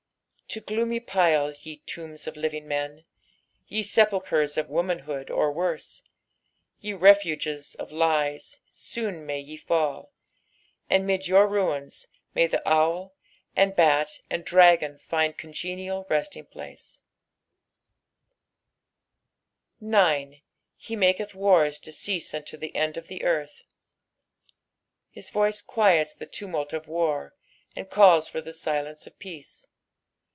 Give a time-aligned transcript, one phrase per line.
[0.51, 3.05] "Te f^oomr plies, ye tombs of llviajt men,
[3.69, 6.03] Te lepalcUres of womBubood, or worse;
[6.81, 10.11] Tu reruns of lies, soon may ye fall,
[10.89, 13.13] And 'mid jour ruins tost thi: owl.
[13.55, 16.99] and bat, And dnKon Und congenUl resUn); place."
[19.79, 20.31] 9.
[20.81, 23.61] "Bt mofatA ttart to ceoMUTito the end of the earth."
[25.09, 27.35] His voice quiets the tumult of war,
[27.73, 29.67] and calls for the silence of peace.